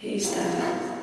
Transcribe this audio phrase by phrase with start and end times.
[0.00, 0.97] He's there.